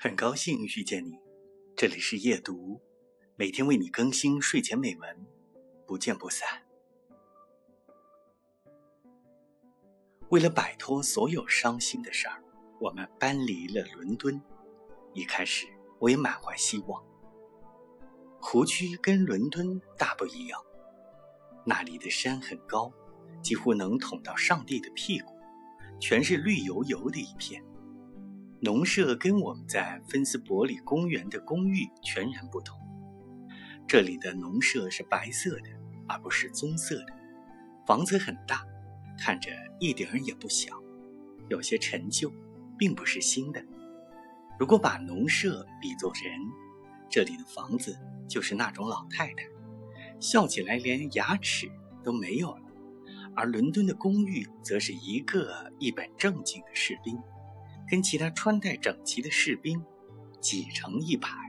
[0.00, 1.18] 很高兴遇见你，
[1.74, 2.80] 这里是夜读，
[3.34, 5.26] 每天为你更新睡前美文，
[5.88, 6.48] 不见不散。
[10.28, 12.40] 为了摆脱所有伤心的事儿，
[12.80, 14.40] 我们搬离了伦敦。
[15.14, 15.66] 一开始
[15.98, 17.04] 我也满怀希望。
[18.40, 20.62] 湖区跟伦敦大不一样，
[21.66, 22.92] 那里的山很高，
[23.42, 25.34] 几乎能捅到上帝的屁股，
[25.98, 27.60] 全是绿油油的一片。
[28.60, 32.76] 农舍跟我们在芬斯伯里公园的公寓全然不同。
[33.86, 35.70] 这里的农舍是白色的，
[36.08, 37.16] 而不是棕色的。
[37.86, 38.66] 房子很大，
[39.16, 40.72] 看着一点儿也不小，
[41.48, 42.32] 有些陈旧，
[42.76, 43.64] 并不是新的。
[44.58, 46.32] 如果把农舍比作人，
[47.08, 47.96] 这里的房子
[48.28, 49.44] 就是那种老太太，
[50.18, 51.70] 笑起来连牙齿
[52.02, 52.64] 都没有了；
[53.36, 57.16] 而伦敦的公寓则是一个一本正经的士兵。
[57.90, 59.82] 跟其他穿戴整齐的士兵
[60.40, 61.47] 挤成一排。